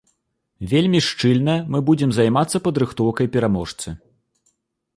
[0.71, 3.87] Вельмі шчыльна мы будзем займацца падрыхтоўкай пераможцы.